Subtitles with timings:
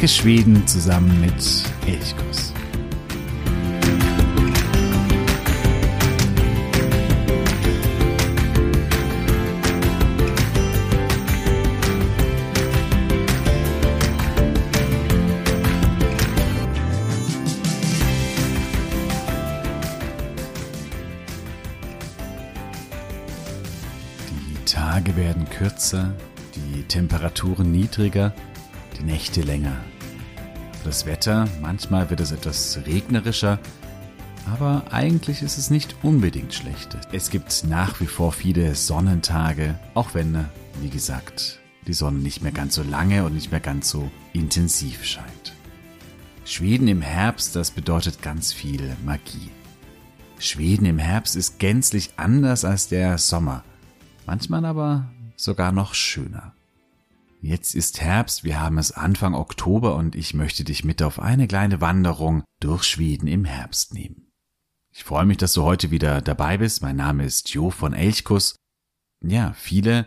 [0.00, 1.34] Entdecke Schweden zusammen mit
[1.86, 2.54] Elchkuss.
[24.30, 26.14] Die Tage werden kürzer,
[26.54, 28.32] die Temperaturen niedriger,
[28.98, 29.76] die Nächte länger.
[30.84, 33.58] Das Wetter, manchmal wird es etwas regnerischer,
[34.50, 36.96] aber eigentlich ist es nicht unbedingt schlecht.
[37.12, 40.46] Es gibt nach wie vor viele Sonnentage, auch wenn,
[40.80, 45.04] wie gesagt, die Sonne nicht mehr ganz so lange und nicht mehr ganz so intensiv
[45.04, 45.54] scheint.
[46.46, 49.50] Schweden im Herbst, das bedeutet ganz viel Magie.
[50.38, 53.62] Schweden im Herbst ist gänzlich anders als der Sommer,
[54.26, 56.54] manchmal aber sogar noch schöner.
[57.42, 61.48] Jetzt ist Herbst, wir haben es Anfang Oktober und ich möchte dich mit auf eine
[61.48, 64.30] kleine Wanderung durch Schweden im Herbst nehmen.
[64.92, 66.82] Ich freue mich, dass du heute wieder dabei bist.
[66.82, 68.56] Mein Name ist Jo von Elchkus.
[69.22, 70.06] Ja, viele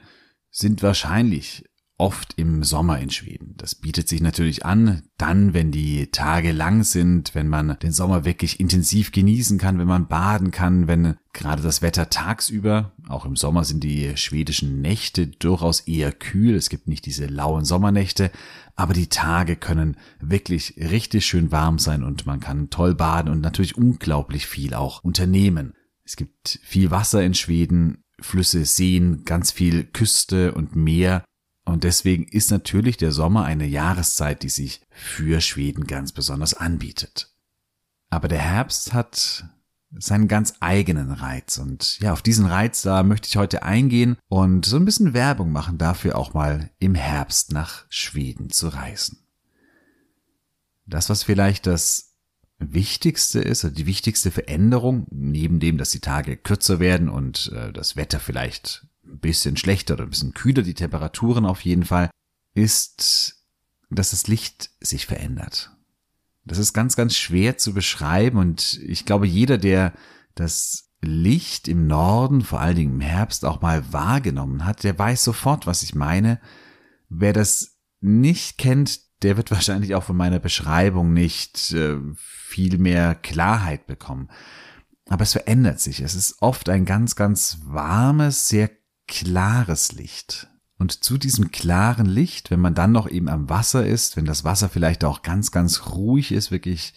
[0.51, 1.65] sind wahrscheinlich
[2.03, 3.53] oft im Sommer in Schweden.
[3.55, 8.25] Das bietet sich natürlich an, dann, wenn die Tage lang sind, wenn man den Sommer
[8.25, 13.37] wirklich intensiv genießen kann, wenn man baden kann, wenn gerade das Wetter tagsüber, auch im
[13.37, 18.31] Sommer sind die schwedischen Nächte durchaus eher kühl, es gibt nicht diese lauen Sommernächte,
[18.75, 23.39] aber die Tage können wirklich richtig schön warm sein und man kann toll baden und
[23.39, 25.73] natürlich unglaublich viel auch unternehmen.
[26.03, 31.23] Es gibt viel Wasser in Schweden, Flüsse, Seen, ganz viel Küste und Meer
[31.65, 37.33] und deswegen ist natürlich der Sommer eine Jahreszeit, die sich für Schweden ganz besonders anbietet.
[38.09, 39.45] Aber der Herbst hat
[39.95, 41.57] seinen ganz eigenen Reiz.
[41.57, 45.51] Und ja, auf diesen Reiz, da möchte ich heute eingehen und so ein bisschen Werbung
[45.51, 49.19] machen dafür, auch mal im Herbst nach Schweden zu reisen.
[50.85, 52.17] Das, was vielleicht das
[52.57, 57.71] Wichtigste ist, also die wichtigste Veränderung, neben dem, dass die Tage kürzer werden und äh,
[57.71, 62.09] das Wetter vielleicht ein bisschen schlechter oder ein bisschen kühler, die Temperaturen auf jeden Fall,
[62.53, 63.45] ist,
[63.89, 65.71] dass das Licht sich verändert.
[66.45, 69.93] Das ist ganz, ganz schwer zu beschreiben und ich glaube, jeder, der
[70.35, 75.23] das Licht im Norden, vor allen Dingen im Herbst, auch mal wahrgenommen hat, der weiß
[75.23, 76.39] sofort, was ich meine.
[77.09, 83.15] Wer das nicht kennt, der wird wahrscheinlich auch von meiner Beschreibung nicht äh, viel mehr
[83.15, 84.29] Klarheit bekommen.
[85.09, 85.99] Aber es verändert sich.
[85.99, 88.69] Es ist oft ein ganz, ganz warmes, sehr
[89.07, 90.47] klares Licht.
[90.77, 94.43] Und zu diesem klaren Licht, wenn man dann noch eben am Wasser ist, wenn das
[94.43, 96.93] Wasser vielleicht auch ganz, ganz ruhig ist, wirklich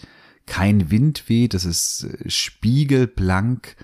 [0.46, 3.76] kein Wind weht, das ist äh, spiegelblank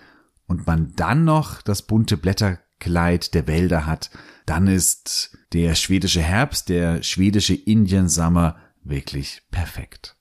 [0.46, 4.10] und man dann noch das bunte Blätterkleid der Wälder hat,
[4.46, 10.16] dann ist der schwedische Herbst, der schwedische Indian Summer wirklich perfekt.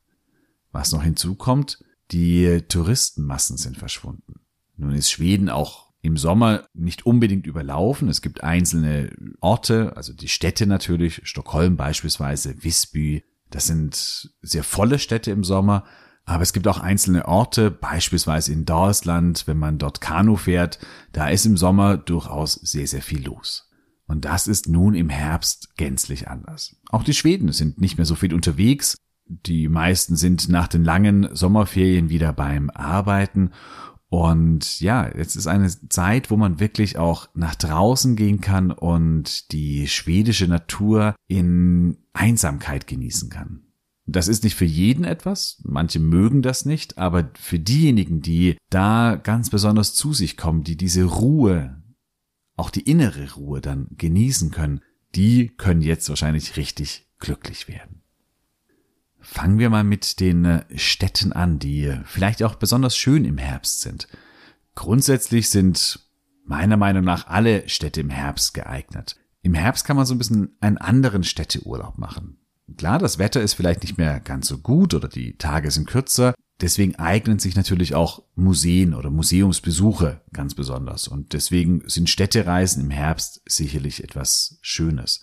[0.71, 4.41] Was noch hinzukommt, die Touristenmassen sind verschwunden.
[4.75, 8.09] Nun ist Schweden auch im Sommer nicht unbedingt überlaufen.
[8.09, 13.23] Es gibt einzelne Orte, also die Städte natürlich, Stockholm beispielsweise, Visby.
[13.49, 15.83] Das sind sehr volle Städte im Sommer.
[16.25, 20.79] Aber es gibt auch einzelne Orte, beispielsweise in Dalsland, wenn man dort Kanu fährt,
[21.11, 23.69] da ist im Sommer durchaus sehr, sehr viel los.
[24.07, 26.75] Und das ist nun im Herbst gänzlich anders.
[26.89, 28.97] Auch die Schweden sind nicht mehr so viel unterwegs.
[29.25, 33.51] Die meisten sind nach den langen Sommerferien wieder beim Arbeiten
[34.11, 39.53] und ja, jetzt ist eine Zeit, wo man wirklich auch nach draußen gehen kann und
[39.53, 43.61] die schwedische Natur in Einsamkeit genießen kann.
[44.05, 49.15] Das ist nicht für jeden etwas, manche mögen das nicht, aber für diejenigen, die da
[49.15, 51.81] ganz besonders zu sich kommen, die diese Ruhe,
[52.57, 54.81] auch die innere Ruhe dann genießen können,
[55.15, 58.00] die können jetzt wahrscheinlich richtig glücklich werden.
[59.21, 63.81] Fangen wir mal mit den äh, Städten an, die vielleicht auch besonders schön im Herbst
[63.81, 64.07] sind.
[64.75, 65.99] Grundsätzlich sind
[66.43, 69.15] meiner Meinung nach alle Städte im Herbst geeignet.
[69.41, 72.37] Im Herbst kann man so ein bisschen einen anderen Städteurlaub machen.
[72.77, 76.33] Klar, das Wetter ist vielleicht nicht mehr ganz so gut oder die Tage sind kürzer.
[76.61, 81.07] Deswegen eignen sich natürlich auch Museen oder Museumsbesuche ganz besonders.
[81.07, 85.21] Und deswegen sind Städtereisen im Herbst sicherlich etwas Schönes.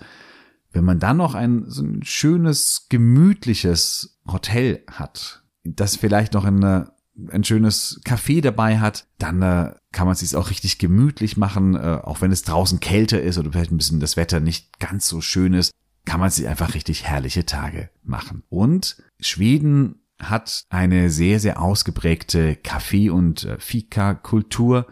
[0.72, 6.92] Wenn man dann noch ein so ein schönes, gemütliches Hotel hat, das vielleicht noch eine,
[7.30, 11.74] ein schönes Café dabei hat, dann äh, kann man es sich auch richtig gemütlich machen,
[11.74, 15.08] äh, auch wenn es draußen kälter ist oder vielleicht ein bisschen das Wetter nicht ganz
[15.08, 15.72] so schön ist,
[16.04, 18.42] kann man sich einfach richtig herrliche Tage machen.
[18.48, 24.86] Und Schweden hat eine sehr, sehr ausgeprägte Kaffee- und äh, Fika-Kultur.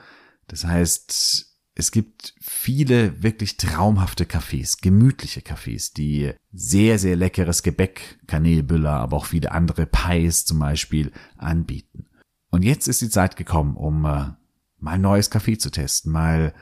[0.47, 8.19] Das heißt, Es gibt viele wirklich traumhafte Cafés, gemütliche Cafés, die sehr, sehr leckeres Gebäck,
[8.27, 12.07] Kanelbüller, aber auch viele andere Pies zum Beispiel anbieten.
[12.51, 14.31] Und jetzt ist die Zeit gekommen, um äh,
[14.79, 16.55] mal neues Kaffee zu testen, mal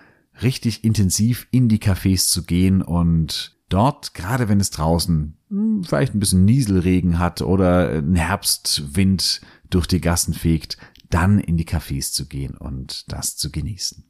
[0.43, 6.17] richtig intensiv in die Cafés zu gehen und dort, gerade wenn es draußen hm, vielleicht
[6.17, 10.77] ein bisschen Nieselregen hat oder ein Herbstwind durch die Gassen fegt,
[11.09, 14.05] dann in die Cafés zu gehen und das zu genießen.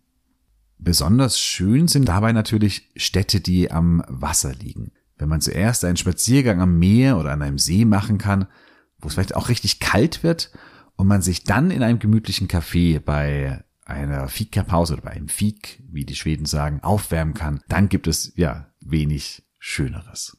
[0.79, 4.93] Besonders schön sind dabei natürlich Städte, die am Wasser liegen.
[5.17, 8.47] Wenn man zuerst einen Spaziergang am Meer oder an einem See machen kann,
[8.99, 10.51] wo es vielleicht auch richtig kalt wird
[10.97, 15.83] und man sich dann in einem gemütlichen Café bei einer Fika-Pause oder bei einem Fik,
[15.91, 20.37] wie die Schweden sagen, aufwärmen kann, dann gibt es ja wenig Schöneres.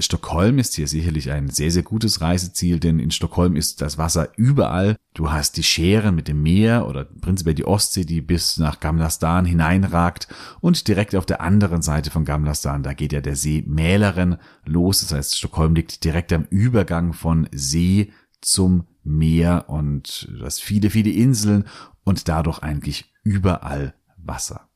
[0.00, 4.28] Stockholm ist hier sicherlich ein sehr, sehr gutes Reiseziel, denn in Stockholm ist das Wasser
[4.36, 4.96] überall.
[5.14, 9.10] Du hast die Scheren mit dem Meer oder prinzipiell die Ostsee, die bis nach Gamla
[9.10, 10.28] Stan hineinragt
[10.60, 14.38] und direkt auf der anderen Seite von Gamla Stan, da geht ja der See Mälaren
[14.64, 15.00] los.
[15.00, 20.90] Das heißt, Stockholm liegt direkt am Übergang von See zum Meer und du hast viele,
[20.90, 21.64] viele Inseln
[22.04, 24.68] und dadurch eigentlich überall Wasser.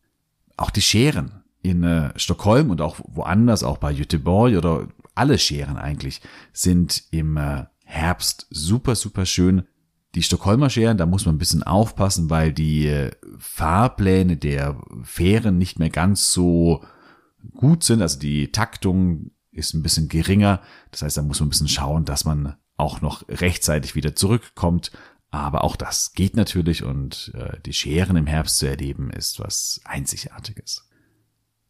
[0.56, 5.76] Auch die Scheren in äh, Stockholm und auch woanders, auch bei Göteborg oder alle Scheren
[5.76, 6.20] eigentlich
[6.52, 9.64] sind im äh, Herbst super, super schön.
[10.14, 15.58] Die Stockholmer Scheren, da muss man ein bisschen aufpassen, weil die äh, Fahrpläne der Fähren
[15.58, 16.84] nicht mehr ganz so
[17.52, 18.00] gut sind.
[18.00, 20.60] Also die Taktung ist ein bisschen geringer.
[20.90, 24.90] Das heißt, da muss man ein bisschen schauen, dass man auch noch rechtzeitig wieder zurückkommt.
[25.30, 29.80] Aber auch das geht natürlich und äh, die Scheren im Herbst zu erleben ist was
[29.84, 30.88] Einzigartiges.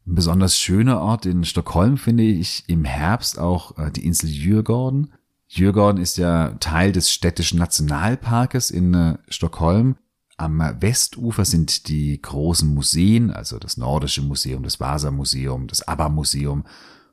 [0.07, 5.13] Besonders schöner Ort in Stockholm finde ich im Herbst auch äh, die Insel Djurgården.
[5.49, 9.97] Djurgården ist ja Teil des städtischen Nationalparkes in äh, Stockholm.
[10.37, 16.65] Am Westufer sind die großen Museen, also das Nordische Museum, das Vasa-Museum, das ABBA-Museum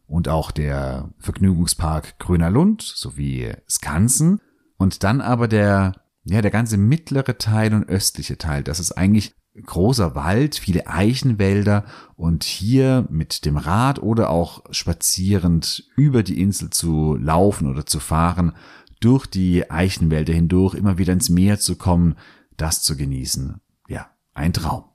[0.08, 4.42] und auch der Vergnügungspark Grüner Lund sowie Skansen.
[4.78, 8.64] Und dann aber der, ja, der ganze mittlere Teil und östliche Teil.
[8.64, 15.90] Das ist eigentlich großer Wald, viele Eichenwälder und hier mit dem Rad oder auch spazierend
[15.96, 18.54] über die Insel zu laufen oder zu fahren,
[19.02, 22.16] durch die Eichenwälder hindurch, immer wieder ins Meer zu kommen,
[22.56, 23.60] das zu genießen.
[23.88, 24.86] Ja, ein Traum.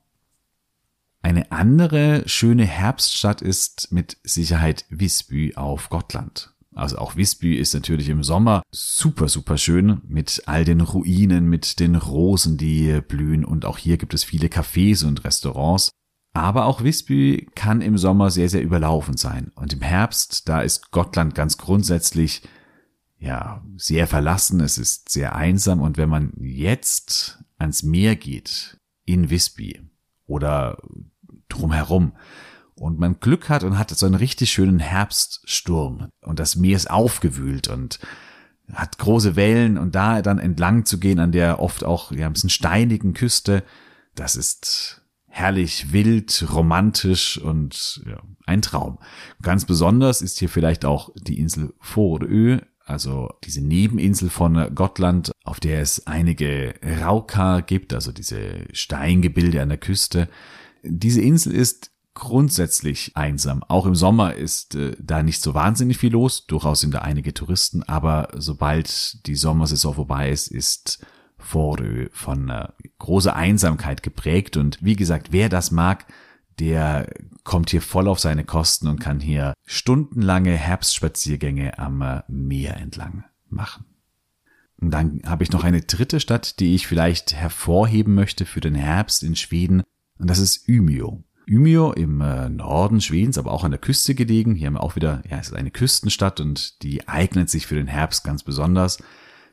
[1.22, 6.55] Eine andere schöne Herbststadt ist mit Sicherheit Visby auf Gottland.
[6.76, 11.80] Also auch Visby ist natürlich im Sommer super, super schön mit all den Ruinen, mit
[11.80, 15.90] den Rosen, die blühen und auch hier gibt es viele Cafés und Restaurants.
[16.34, 19.52] Aber auch Visby kann im Sommer sehr, sehr überlaufen sein.
[19.54, 22.42] Und im Herbst, da ist Gottland ganz grundsätzlich
[23.18, 29.30] ja, sehr verlassen, es ist sehr einsam und wenn man jetzt ans Meer geht, in
[29.30, 29.80] Visby
[30.26, 30.76] oder
[31.48, 32.12] drumherum,
[32.78, 36.90] und man Glück hat und hat so einen richtig schönen Herbststurm und das Meer ist
[36.90, 37.98] aufgewühlt und
[38.72, 42.32] hat große Wellen und da dann entlang zu gehen an der oft auch ja, ein
[42.32, 43.62] bisschen steinigen Küste,
[44.14, 48.98] das ist herrlich, wild, romantisch und ja, ein Traum.
[49.42, 55.60] Ganz besonders ist hier vielleicht auch die Insel Forö, also diese Nebeninsel von Gottland, auf
[55.60, 60.28] der es einige Rauka gibt, also diese Steingebilde an der Küste.
[60.82, 63.62] Diese Insel ist grundsätzlich einsam.
[63.62, 66.46] Auch im Sommer ist äh, da nicht so wahnsinnig viel los.
[66.46, 71.04] Durchaus sind da einige Touristen, aber sobald die Sommersaison vorbei ist, ist
[71.36, 72.68] Forö von äh,
[72.98, 74.56] großer Einsamkeit geprägt.
[74.56, 76.06] Und wie gesagt, wer das mag,
[76.58, 77.12] der
[77.44, 83.24] kommt hier voll auf seine Kosten und kann hier stundenlange Herbstspaziergänge am äh, Meer entlang
[83.48, 83.84] machen.
[84.78, 88.74] Und dann habe ich noch eine dritte Stadt, die ich vielleicht hervorheben möchte für den
[88.74, 89.82] Herbst in Schweden.
[90.18, 91.22] Und das ist Umeå.
[91.48, 94.54] Umeå im äh, Norden Schwedens, aber auch an der Küste gelegen.
[94.54, 97.76] Hier haben wir auch wieder, ja, es ist eine Küstenstadt und die eignet sich für
[97.76, 98.98] den Herbst ganz besonders.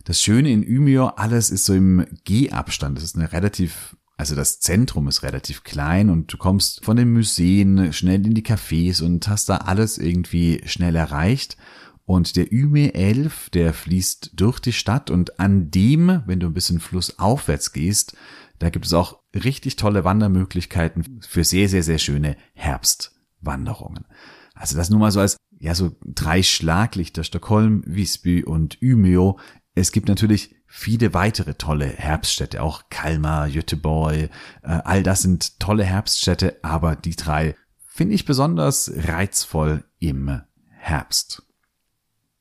[0.04, 2.98] Das Schöne in Umeå, alles ist so im Gehabstand.
[2.98, 7.14] Das ist eine relativ, also das Zentrum ist relativ klein und du kommst von den
[7.14, 11.58] Museen schnell in die Cafés und hast da alles irgendwie schnell erreicht.
[12.06, 16.54] Und der Ume 11, der fließt durch die Stadt und an dem, wenn du ein
[16.54, 18.18] bisschen flussaufwärts gehst,
[18.60, 24.06] da gibt es auch richtig tolle Wandermöglichkeiten für sehr, sehr, sehr schöne Herbstwanderungen.
[24.54, 29.38] Also das nur mal so als, ja, so drei Schlaglichter, Stockholm, Visby und Umeå.
[29.76, 34.30] Es gibt natürlich viele weitere tolle Herbststädte, auch Kalmar, Göteborg, äh,
[34.62, 37.56] all das sind tolle Herbststädte, aber die drei
[37.86, 41.44] finde ich besonders reizvoll im Herbst.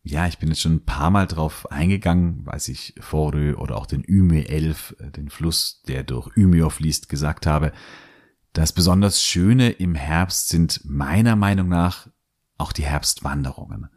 [0.04, 3.86] Ja, ich bin jetzt schon ein paar Mal drauf eingegangen, weil ich Forö oder auch
[3.86, 7.72] den Ume 11, äh, den Fluss, der durch Umeå fließt, gesagt habe.
[8.52, 12.08] Das besonders Schöne im Herbst sind meiner Meinung nach
[12.58, 13.88] auch die Herbstwanderungen.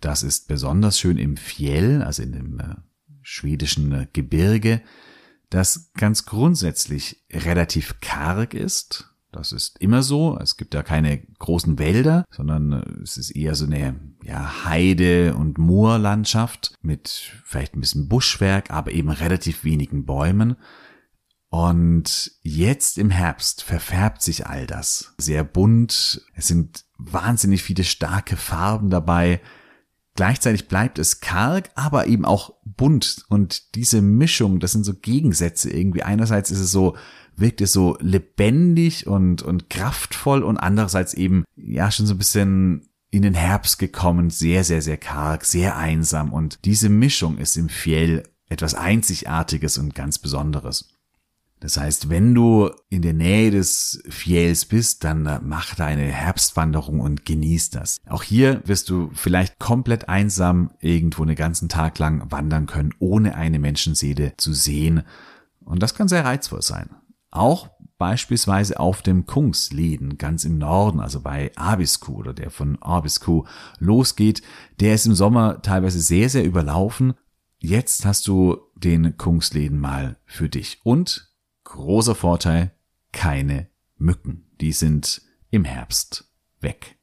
[0.00, 2.74] Das ist besonders schön im Fjell, also in dem äh,
[3.22, 4.82] schwedischen äh, Gebirge,
[5.50, 9.13] das ganz grundsätzlich relativ karg ist.
[9.34, 10.38] Das ist immer so.
[10.40, 15.34] Es gibt ja keine großen Wälder, sondern äh, es ist eher so eine ja, Heide-
[15.34, 20.56] und Moorlandschaft mit vielleicht ein bisschen Buschwerk, aber eben relativ wenigen Bäumen.
[21.50, 26.22] Und jetzt im Herbst verfärbt sich all das sehr bunt.
[26.34, 29.40] Es sind wahnsinnig viele starke Farben dabei.
[30.16, 33.24] Gleichzeitig bleibt es karg, aber eben auch bunt.
[33.28, 36.04] Und diese Mischung, das sind so Gegensätze irgendwie.
[36.04, 36.96] Einerseits ist es so,
[37.36, 42.88] wirkt es so lebendig und, und kraftvoll und andererseits eben, ja, schon so ein bisschen
[43.10, 46.32] in den Herbst gekommen, sehr, sehr, sehr karg, sehr einsam.
[46.32, 50.93] Und diese Mischung ist im Fjell etwas Einzigartiges und ganz Besonderes.
[51.64, 57.00] Das heißt, wenn du in der Nähe des Fjels bist, dann äh, mach deine Herbstwanderung
[57.00, 57.96] und genieß das.
[58.06, 63.34] Auch hier wirst du vielleicht komplett einsam irgendwo einen ganzen Tag lang wandern können, ohne
[63.34, 65.04] eine Menschenseele zu sehen.
[65.64, 66.90] Und das kann sehr reizvoll sein.
[67.30, 73.46] Auch beispielsweise auf dem Kungsleden ganz im Norden, also bei Abisko oder der von Abisko
[73.78, 74.42] losgeht,
[74.80, 77.14] der ist im Sommer teilweise sehr, sehr überlaufen.
[77.58, 80.82] Jetzt hast du den Kungsleden mal für dich.
[80.84, 81.33] Und
[81.74, 82.70] Großer Vorteil,
[83.10, 83.66] keine
[83.96, 84.44] Mücken.
[84.60, 86.98] Die sind im Herbst weg.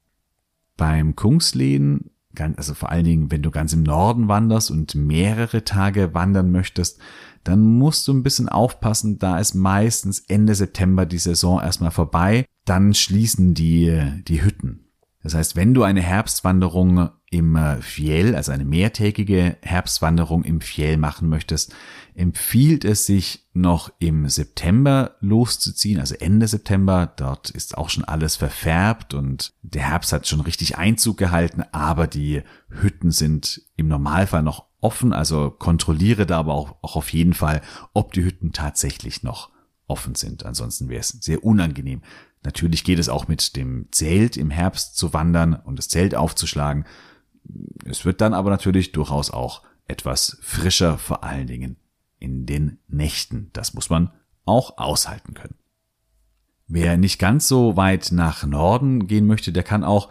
[0.78, 2.10] Beim Kungsleden,
[2.56, 6.98] also vor allen Dingen, wenn du ganz im Norden wanderst und mehrere Tage wandern möchtest,
[7.44, 12.46] dann musst du ein bisschen aufpassen, da ist meistens Ende September die Saison erstmal vorbei,
[12.64, 14.86] dann schließen die, die Hütten.
[15.22, 20.96] Das heißt, wenn du eine Herbstwanderung im äh, Fjell, also eine mehrtägige Herbstwanderung im Fjell
[20.96, 21.74] machen möchtest,
[22.14, 27.12] empfiehlt es sich noch im September loszuziehen, also Ende September.
[27.16, 32.06] Dort ist auch schon alles verfärbt und der Herbst hat schon richtig Einzug gehalten, aber
[32.06, 37.34] die Hütten sind im Normalfall noch offen, also kontrolliere da aber auch, auch auf jeden
[37.34, 37.62] Fall,
[37.94, 39.51] ob die Hütten tatsächlich noch
[39.92, 40.46] offen sind.
[40.46, 42.00] Ansonsten wäre es sehr unangenehm.
[42.42, 46.86] Natürlich geht es auch mit dem Zelt im Herbst zu wandern und das Zelt aufzuschlagen.
[47.84, 51.76] Es wird dann aber natürlich durchaus auch etwas frischer, vor allen Dingen
[52.18, 53.50] in den Nächten.
[53.52, 54.10] Das muss man
[54.46, 55.56] auch aushalten können.
[56.66, 60.08] Wer nicht ganz so weit nach Norden gehen möchte, der kann auch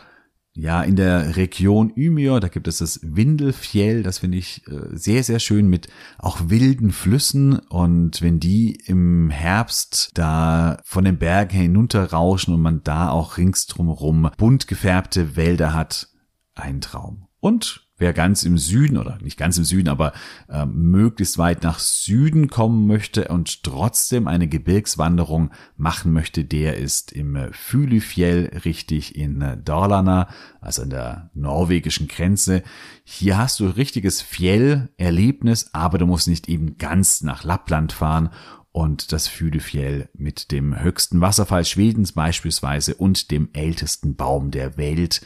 [0.53, 5.24] ja, in der Region Ymir, da gibt es das Windelfjell, das finde ich äh, sehr,
[5.24, 11.58] sehr schön mit auch wilden Flüssen und wenn die im Herbst da von den Bergen
[11.58, 16.10] hinunterrauschen und man da auch ringsdrumherum bunt gefärbte Wälder hat,
[16.53, 17.27] ein Traum.
[17.39, 20.13] Und Wer ganz im Süden oder nicht ganz im Süden, aber
[20.50, 27.12] äh, möglichst weit nach Süden kommen möchte und trotzdem eine Gebirgswanderung machen möchte, der ist
[27.12, 30.29] im Fylifjell richtig in äh, Dalarna,
[30.62, 32.63] also an der norwegischen Grenze.
[33.03, 38.31] Hier hast du richtiges Fjell-Erlebnis, aber du musst nicht eben ganz nach Lappland fahren
[38.72, 45.22] und das Fylefjell mit dem höchsten Wasserfall Schwedens beispielsweise und dem ältesten Baum der Welt.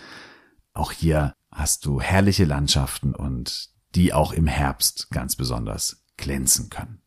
[0.73, 7.01] Auch hier hast du herrliche Landschaften und die auch im Herbst ganz besonders glänzen können.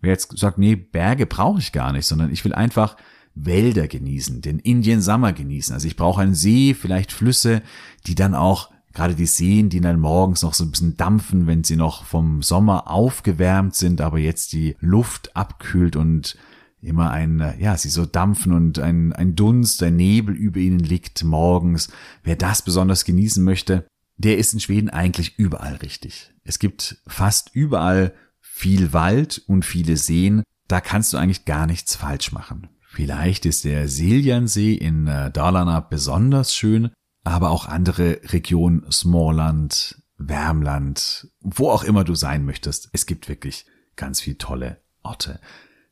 [0.00, 2.96] Wer jetzt sagt, nee, Berge brauche ich gar nicht, sondern ich will einfach
[3.34, 5.72] Wälder genießen, den Indian Summer genießen.
[5.72, 7.62] Also ich brauche einen See, vielleicht Flüsse,
[8.06, 11.62] die dann auch, gerade die Seen, die dann morgens noch so ein bisschen dampfen, wenn
[11.62, 16.36] sie noch vom Sommer aufgewärmt sind, aber jetzt die Luft abkühlt und
[16.82, 21.22] immer ein, ja, sie so dampfen und ein, ein Dunst, ein Nebel über ihnen liegt
[21.24, 21.90] morgens.
[22.22, 26.32] Wer das besonders genießen möchte, der ist in Schweden eigentlich überall richtig.
[26.44, 30.42] Es gibt fast überall viel Wald und viele Seen.
[30.68, 32.68] Da kannst du eigentlich gar nichts falsch machen.
[32.86, 36.90] Vielleicht ist der Siljansee in äh, Dalarna besonders schön,
[37.24, 42.90] aber auch andere Regionen, Smallland, Wärmland, wo auch immer du sein möchtest.
[42.92, 43.64] Es gibt wirklich
[43.96, 45.40] ganz viele tolle Orte.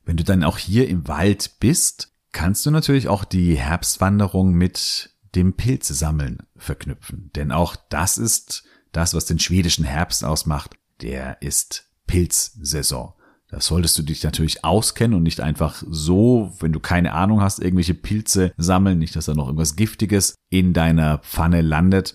[0.08, 5.10] Wenn du dann auch hier im Wald bist, kannst du natürlich auch die Herbstwanderung mit
[5.34, 7.30] dem Pilze sammeln verknüpfen.
[7.36, 10.78] Denn auch das ist das, was den schwedischen Herbst ausmacht.
[11.02, 13.12] Der ist Pilzsaison.
[13.50, 17.58] Da solltest du dich natürlich auskennen und nicht einfach so, wenn du keine Ahnung hast,
[17.58, 22.14] irgendwelche Pilze sammeln, nicht, dass da noch irgendwas Giftiges in deiner Pfanne landet.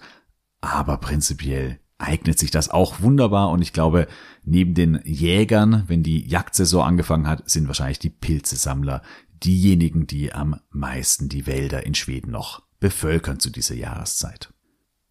[0.62, 4.08] Aber prinzipiell eignet sich das auch wunderbar und ich glaube,
[4.44, 9.02] neben den Jägern, wenn die Jagdsaison angefangen hat, sind wahrscheinlich die Pilzesammler
[9.44, 14.54] diejenigen, die am meisten die Wälder in Schweden noch bevölkern zu dieser Jahreszeit.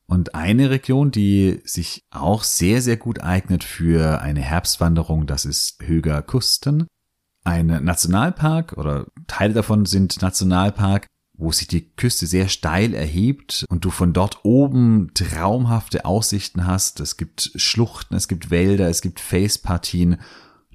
[0.06, 5.82] Und eine Region, die sich auch sehr, sehr gut eignet für eine Herbstwanderung, das ist
[5.82, 6.86] Höger Kusten.
[7.44, 11.06] ein Nationalpark oder Teile davon sind Nationalpark,
[11.42, 17.00] wo sich die Küste sehr steil erhebt und du von dort oben traumhafte Aussichten hast.
[17.00, 20.18] Es gibt Schluchten, es gibt Wälder, es gibt Felspartien.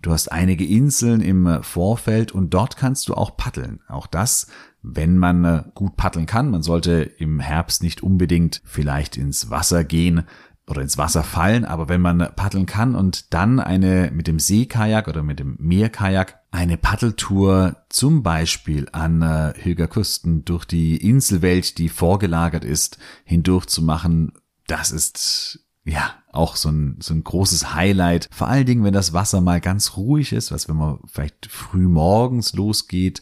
[0.01, 3.79] Du hast einige Inseln im Vorfeld und dort kannst du auch paddeln.
[3.87, 4.47] Auch das,
[4.81, 6.51] wenn man gut paddeln kann.
[6.51, 10.25] Man sollte im Herbst nicht unbedingt vielleicht ins Wasser gehen,
[10.69, 15.07] oder ins Wasser fallen, aber wenn man paddeln kann und dann eine mit dem Seekajak
[15.07, 21.87] oder mit dem Meerkajak eine Paddeltour zum Beispiel an äh, Hilgerküsten durch die Inselwelt, die
[21.87, 24.31] vorgelagert ist, hindurch zu machen,
[24.65, 28.27] das ist ja auch so ein, so ein großes Highlight.
[28.31, 31.87] Vor allen Dingen, wenn das Wasser mal ganz ruhig ist, was wenn man vielleicht früh
[31.87, 33.21] morgens losgeht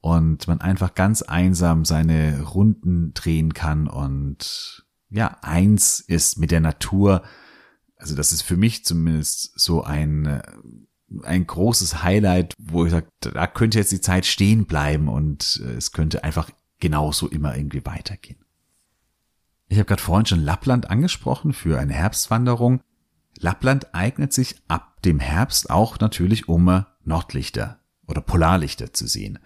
[0.00, 6.60] und man einfach ganz einsam seine Runden drehen kann und ja, eins ist mit der
[6.60, 7.22] Natur.
[7.96, 10.42] Also das ist für mich zumindest so ein, äh,
[11.24, 15.72] ein großes Highlight, wo ich sage, da könnte jetzt die Zeit stehen bleiben und äh,
[15.72, 16.50] es könnte einfach
[16.80, 18.38] genauso immer irgendwie weitergehen.
[19.68, 22.80] Ich habe gerade vorhin schon Lappland angesprochen für eine Herbstwanderung.
[23.38, 29.38] Lappland eignet sich ab dem Herbst auch natürlich, um äh, Nordlichter oder Polarlichter zu sehen.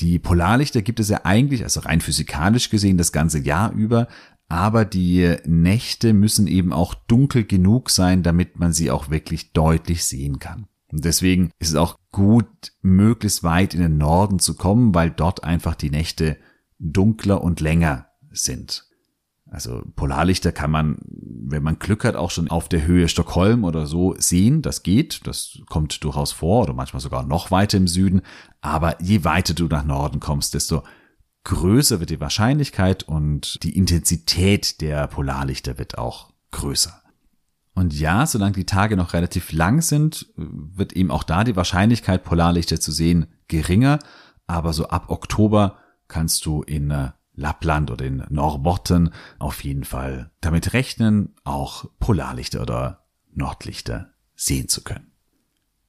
[0.00, 4.08] Die Polarlichter gibt es ja eigentlich, also rein physikalisch gesehen, das ganze Jahr über,
[4.48, 10.04] aber die Nächte müssen eben auch dunkel genug sein, damit man sie auch wirklich deutlich
[10.04, 10.66] sehen kann.
[10.94, 12.46] Und deswegen ist es auch gut,
[12.80, 16.36] möglichst weit in den Norden zu kommen, weil dort einfach die Nächte
[16.78, 18.86] dunkler und länger sind.
[19.50, 23.86] Also Polarlichter kann man, wenn man Glück hat, auch schon auf der Höhe Stockholm oder
[23.86, 24.62] so sehen.
[24.62, 28.22] Das geht, das kommt durchaus vor oder manchmal sogar noch weiter im Süden.
[28.60, 30.84] Aber je weiter du nach Norden kommst, desto
[31.42, 37.03] größer wird die Wahrscheinlichkeit und die Intensität der Polarlichter wird auch größer.
[37.74, 42.22] Und ja, solange die Tage noch relativ lang sind, wird eben auch da die Wahrscheinlichkeit,
[42.22, 43.98] Polarlichter zu sehen, geringer.
[44.46, 50.30] Aber so ab Oktober kannst du in äh, Lappland oder in Norrbotten auf jeden Fall
[50.40, 55.10] damit rechnen, auch Polarlichter oder Nordlichter sehen zu können.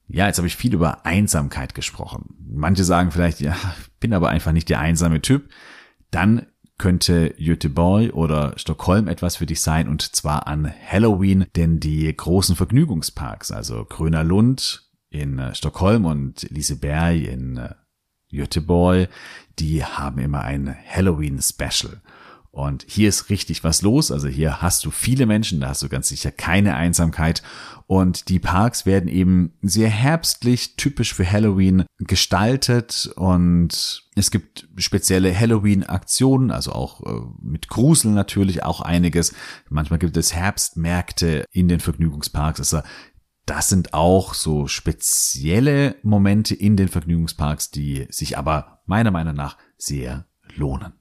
[0.08, 2.36] Ja, jetzt habe ich viel über Einsamkeit gesprochen.
[2.48, 3.56] Manche sagen vielleicht, ja,
[4.00, 5.50] bin aber einfach nicht der einsame Typ.
[6.12, 12.14] Dann könnte Göteborg oder Stockholm etwas für dich sein und zwar an Halloween, denn die
[12.16, 17.74] großen Vergnügungsparks, also Gröner Lund in äh, Stockholm und Liseberg in äh,
[18.30, 19.10] Göteborg,
[19.60, 22.02] die haben immer ein Halloween Special.
[22.56, 24.14] Und hier ist richtig was los.
[24.14, 27.44] Also hier hast du viele Menschen, da hast du ganz sicher keine Einsamkeit.
[27.86, 33.12] Und die Parks werden eben sehr herbstlich, typisch für Halloween gestaltet.
[33.18, 39.34] Und es gibt spezielle Halloween-Aktionen, also auch äh, mit Grusel natürlich auch einiges.
[39.70, 42.62] Manchmal gibt es Herbstmärkte in den Vergnügungsparks.
[42.62, 42.80] Also
[43.46, 49.58] das sind auch so spezielle Momente in den Vergnügungsparks, die sich aber meiner Meinung nach
[49.78, 50.94] sehr lohnen.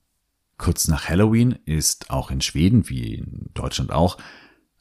[0.57, 4.19] Kurz nach Halloween ist auch in Schweden, wie in Deutschland auch,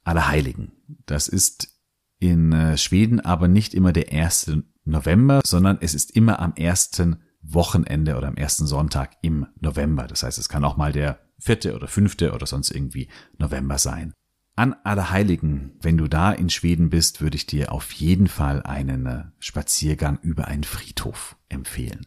[0.04, 0.74] Allerheiligen.
[1.06, 1.80] Das ist
[2.20, 4.52] in äh, Schweden aber nicht immer der 1.
[4.86, 10.08] November, sondern es ist immer am ersten Wochenende oder am ersten Sonntag im November.
[10.08, 14.14] Das heißt, es kann auch mal der vierte oder fünfte oder sonst irgendwie November sein.
[14.56, 19.06] An Allerheiligen, wenn du da in Schweden bist, würde ich dir auf jeden Fall einen
[19.08, 22.06] äh, Spaziergang über einen Friedhof empfehlen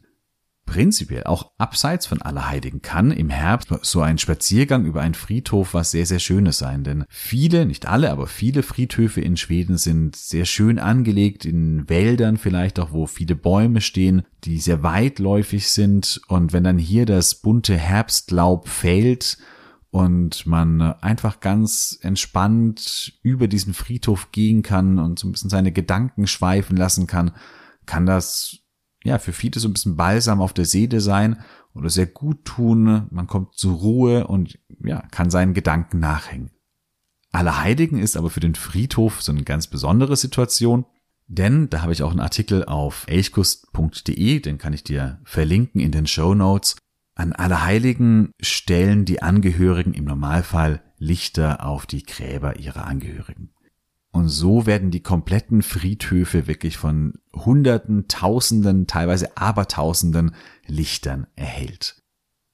[0.67, 5.93] prinzipiell auch abseits von Allerheiligen kann im Herbst so ein Spaziergang über einen Friedhof was
[5.93, 6.85] sehr, sehr Schönes sein.
[6.85, 12.37] Denn viele, nicht alle, aber viele Friedhöfe in Schweden sind sehr schön angelegt in Wäldern
[12.37, 16.21] vielleicht auch, wo viele Bäume stehen, die sehr weitläufig sind.
[16.29, 19.39] Und wenn dann hier das bunte Herbstlaub fällt,
[19.91, 25.73] und man einfach ganz entspannt über diesen Friedhof gehen kann und so ein bisschen seine
[25.73, 27.31] Gedanken schweifen lassen kann,
[27.87, 28.66] kann das
[29.07, 31.39] ja, für viele so ein bisschen Balsam auf der Seele sein
[31.75, 33.07] oder sehr gut tun.
[33.11, 36.51] Man kommt zur Ruhe und ja, kann seinen Gedanken nachhängen.
[37.33, 40.87] Allerheiligen ist aber für den Friedhof so eine ganz besondere Situation,
[41.29, 45.93] denn da habe ich auch einen Artikel auf elchkust.de, den kann ich dir verlinken in
[45.93, 46.77] den Show Notes.
[47.15, 53.51] An Allerheiligen stellen die Angehörigen im Normalfall Lichter auf die Gräber ihrer Angehörigen.
[54.17, 60.35] Und so werden die kompletten Friedhöfe wirklich von Hunderten, Tausenden, teilweise Abertausenden
[60.67, 62.01] Lichtern erhellt.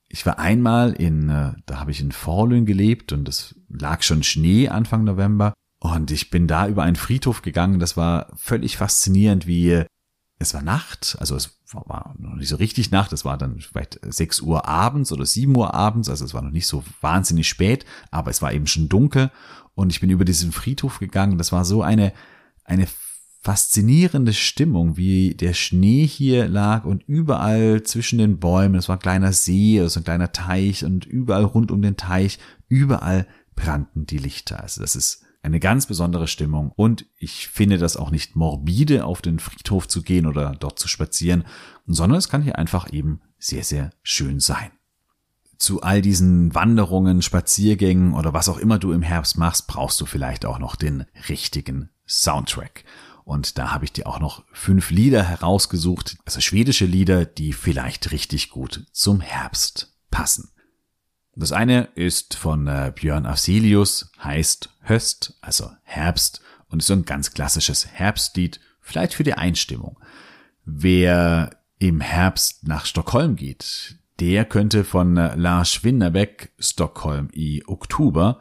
[0.09, 4.25] Ich war einmal in, äh, da habe ich in Forlön gelebt und es lag schon
[4.25, 5.55] Schnee Anfang November.
[5.79, 7.79] Und ich bin da über einen Friedhof gegangen.
[7.79, 9.85] Das war völlig faszinierend, wie
[10.40, 14.01] es war Nacht, also es war noch nicht so richtig Nacht, es war dann vielleicht
[14.03, 17.87] 6 Uhr abends oder 7 Uhr abends, also es war noch nicht so wahnsinnig spät,
[18.11, 19.31] aber es war eben schon dunkel
[19.75, 21.39] und ich bin über diesen Friedhof gegangen.
[21.39, 22.13] Das war so eine,
[22.65, 22.87] eine
[23.43, 29.03] faszinierende Stimmung, wie der Schnee hier lag und überall zwischen den Bäumen, es war ein
[29.03, 34.19] kleiner See, also ein kleiner Teich und überall rund um den Teich, überall brannten die
[34.19, 34.63] Lichter.
[34.63, 39.23] Also das ist eine ganz besondere Stimmung und ich finde das auch nicht morbide, auf
[39.23, 41.45] den Friedhof zu gehen oder dort zu spazieren,
[41.85, 44.71] sondern es kann hier einfach eben sehr, sehr schön sein.
[45.62, 50.07] Zu all diesen Wanderungen, Spaziergängen oder was auch immer du im Herbst machst, brauchst du
[50.07, 52.83] vielleicht auch noch den richtigen Soundtrack.
[53.22, 58.11] Und da habe ich dir auch noch fünf Lieder herausgesucht, also schwedische Lieder, die vielleicht
[58.11, 60.51] richtig gut zum Herbst passen.
[61.37, 67.05] Das eine ist von äh, Björn Afzelius, heißt Höst, also Herbst, und ist so ein
[67.05, 70.01] ganz klassisches Herbstlied, vielleicht für die Einstimmung.
[70.64, 78.40] Wer im Herbst nach Stockholm geht, der könnte von äh, Lars Winnerbeck Stockholm i Oktober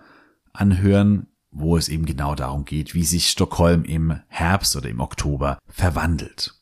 [0.53, 5.59] anhören, wo es eben genau darum geht, wie sich Stockholm im Herbst oder im Oktober
[5.67, 6.55] verwandelt.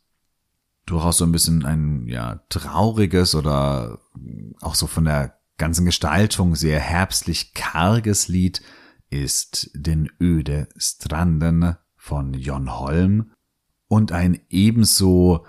[0.85, 3.99] Durchaus so ein bisschen ein ja trauriges oder
[4.61, 8.61] auch so von der ganzen Gestaltung sehr herbstlich karges Lied
[9.09, 13.31] ist Den öde Stranden von Jon Holm
[13.87, 15.45] und ein ebenso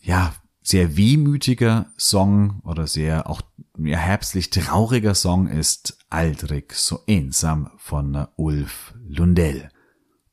[0.00, 0.34] ja
[0.66, 3.40] sehr wehmütiger Song oder sehr auch
[3.78, 9.68] ja, herbstlich trauriger Song ist Aldrig so einsam von Ulf Lundell.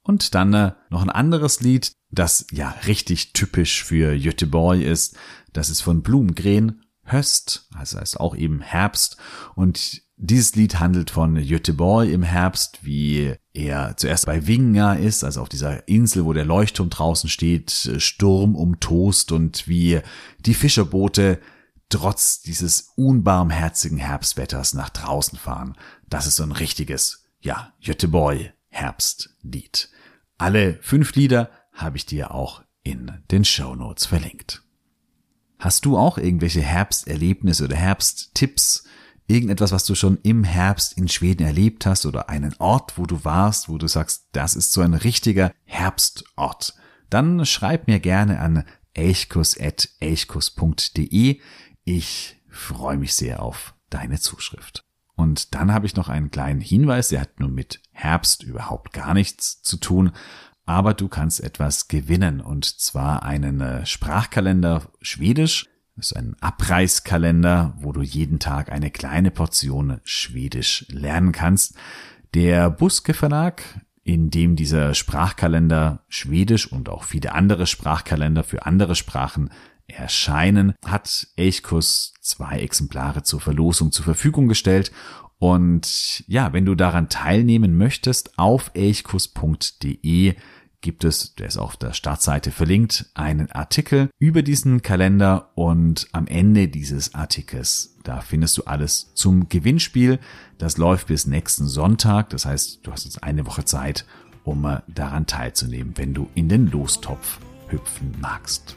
[0.02, 5.18] Und dann äh, noch ein anderes Lied, das ja richtig typisch für Göteborg ist.
[5.52, 9.18] Das ist von Blumgren, Höst, also heißt auch eben Herbst.
[9.56, 15.42] Und dieses Lied handelt von Göteborg im Herbst, wie er zuerst bei Vinga ist, also
[15.42, 20.02] auf dieser Insel, wo der Leuchtturm draußen steht, Sturm umtost und wie
[20.40, 21.40] die Fischerboote
[21.90, 25.76] trotz dieses unbarmherzigen Herbstwetters nach draußen fahren.
[26.10, 29.90] Das ist so ein richtiges, ja, Göteborg Herbstlied.
[30.38, 34.64] Alle fünf Lieder habe ich dir auch in den Show Notes verlinkt.
[35.60, 38.86] Hast du auch irgendwelche Herbsterlebnisse oder Herbsttipps?
[39.34, 43.24] Irgendetwas, was du schon im Herbst in Schweden erlebt hast oder einen Ort, wo du
[43.26, 46.76] warst, wo du sagst, das ist so ein richtiger Herbstort,
[47.10, 51.42] dann schreib mir gerne an elchkus.elchkus.de.
[51.84, 54.86] Ich freue mich sehr auf deine Zuschrift.
[55.16, 59.14] Und dann habe ich noch einen kleinen Hinweis, der hat nun mit Herbst überhaupt gar
[59.14, 60.12] nichts zu tun,
[60.66, 62.42] aber du kannst etwas gewinnen.
[62.42, 68.90] Und zwar einen äh, Sprachkalender Schwedisch das ist ein Abreißkalender, wo du jeden Tag eine
[68.90, 71.76] kleine Portion Schwedisch lernen kannst.
[72.34, 73.62] Der Buske Verlag,
[74.04, 79.50] in dem dieser Sprachkalender Schwedisch und auch viele andere Sprachkalender für andere Sprachen
[79.88, 84.92] erscheinen, hat Elchkus zwei Exemplare zur Verlosung zur Verfügung gestellt.
[85.38, 90.36] Und ja, wenn du daran teilnehmen möchtest, auf elchkus.de
[90.84, 96.28] gibt es, der ist auf der Startseite verlinkt, einen Artikel über diesen Kalender und am
[96.28, 100.20] Ende dieses Artikels, da findest du alles zum Gewinnspiel.
[100.60, 104.06] Das läuft bis nächsten Sonntag, das heißt, du hast jetzt eine Woche Zeit,
[104.44, 108.76] um äh, daran teilzunehmen, wenn du in den Lostopf hüpfen magst.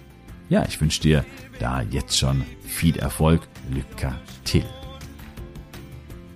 [0.49, 1.25] Ja, ich wünsche dir
[1.59, 3.49] da jetzt schon viel Erfolg.
[3.69, 4.15] Lycka
[4.45, 4.65] till.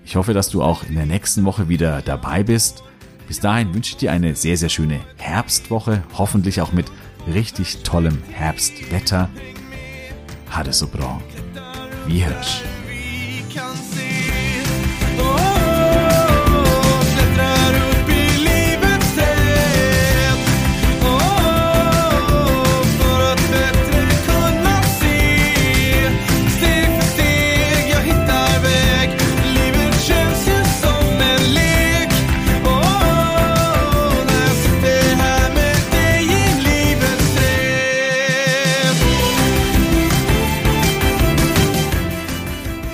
[0.05, 2.83] Ich hoffe, dass du auch in der nächsten Woche wieder dabei bist
[3.31, 6.91] bis dahin wünsche ich dir eine sehr, sehr schöne Herbstwoche, hoffentlich auch mit
[7.33, 9.31] richtig tollem Herbstwetter.
[10.51, 11.23] Hade so bra.
[12.09, 12.63] Wie Hirsch.